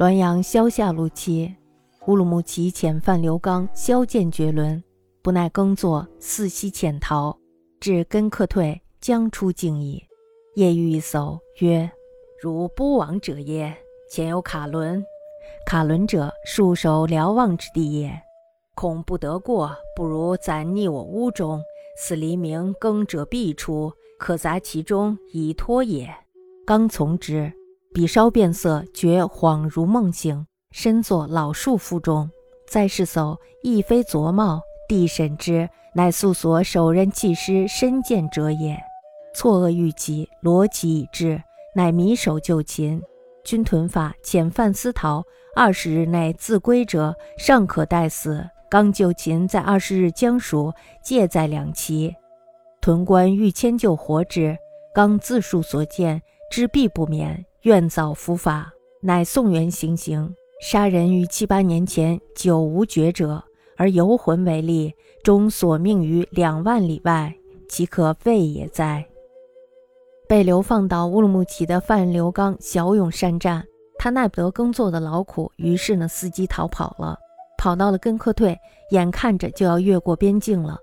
[0.00, 1.54] 滦阳萧下路期，
[2.06, 4.82] 乌鲁木齐遣犯刘刚削剑绝伦，
[5.20, 7.36] 不耐耕作，四西潜逃，
[7.80, 10.02] 至根克退，将出境矣。
[10.54, 11.90] 夜遇一艘，曰
[12.42, 13.76] ：“如不往者耶？
[14.10, 15.04] 前有卡伦。
[15.66, 18.10] 卡伦者，戍守瞭望之地也。
[18.74, 21.60] 恐不得过，不如暂匿我屋中。
[21.98, 26.08] 似黎明，耕者必出，可杂其中，以托也。”
[26.64, 27.52] 刚从之，
[27.92, 32.30] 彼稍变色，觉恍如梦醒，身坐老树腹中。
[32.68, 34.60] 再试叟，亦非昨貌。
[34.88, 38.78] 帝审之，乃素所手人弃尸身见者也。
[39.34, 41.42] 错愕欲起，罗其已至，
[41.74, 43.02] 乃迷手就擒。
[43.42, 45.24] 军屯法遣犯私逃，
[45.56, 48.48] 二十日内自归者，尚可待死。
[48.70, 50.72] 刚就擒，在二十日将赎，
[51.02, 52.14] 借在两骑。
[52.80, 54.56] 屯官欲迁就活之，
[54.94, 56.22] 刚自述所见。
[56.50, 60.34] 知必不免，愿早伏法，乃宋元行刑。
[60.62, 63.42] 杀人于七八年前久无绝者，
[63.76, 67.34] 而游魂为利，终索命于两万里外，
[67.68, 69.06] 岂可废也哉？
[70.26, 73.62] 被流放到乌鲁木齐的范刘刚骁勇善战，
[73.98, 77.18] 他耐不得耕作的劳苦，于是呢，伺机逃跑了，
[77.58, 78.58] 跑到了根科退，
[78.90, 80.78] 眼看着就要越过边境了。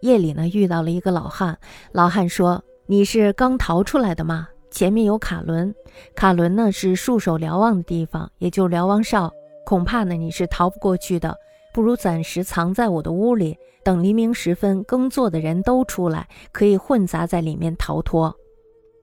[0.00, 1.56] 夜里呢，遇到了一个老汉，
[1.92, 5.74] 老汉说：“你是刚逃出来的吗？”前面有卡伦，
[6.14, 9.32] 卡伦呢是戍守瞭望的地方，也就瞭望哨。
[9.64, 11.34] 恐怕呢你是逃不过去的，
[11.72, 18.36] 不如暂时藏在我的屋里，等黎明时分耕作的人都出来，可以混杂在里面逃脱。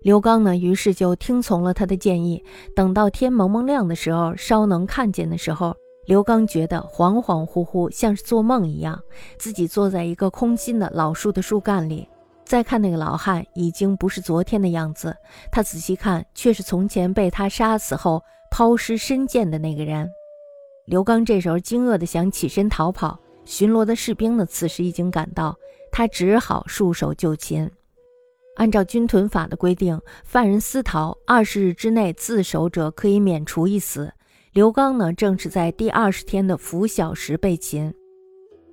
[0.03, 2.43] 刘刚呢，于是就听从了他的建议。
[2.75, 9.01] 等到天蒙蒙亮的时候，稍能看见的时候，刘刚觉得恍恍惚惚，像是做梦一样，
[9.39, 12.07] 自己坐在一个空心的老树的树干里。
[12.45, 15.15] 再看那个老汉，已经不是昨天的样子。
[15.51, 20.09] 他仔细看，却是从前被他杀死后抛尸身涧的那个人。
[20.85, 25.57] 刘刚这时候惊愕地想起身逃跑，巡逻的士兵呢，此时已经赶到，
[25.91, 27.69] 他只好束手就擒。
[28.55, 34.13] 按照军屯法的规定，犯人私逃二十日之内自首者可以免除一死。
[34.51, 37.91] 刘刚呢，正是在第二十天的拂晓时被擒，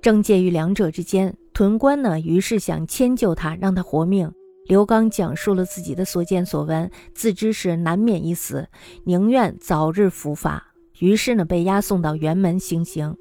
[0.01, 1.35] 正介于两者之间。
[1.53, 4.31] 屯官呢，于是想迁就他，让他活命。
[4.65, 8.67] 刘刚讲述了自己的所见所闻，自知是难免一死，
[9.03, 10.73] 宁愿早日伏法。
[10.99, 13.15] 于是呢，被押送到辕门行刑。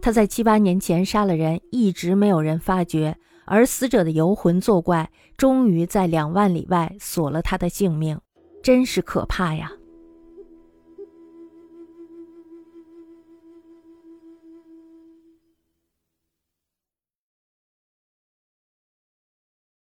[0.00, 8.18] 他在七八年前杀了人，一直没有人发觉，而死者的游魂作怪，终于在两万里外索了他的性命，
[8.62, 9.70] 真是可怕呀！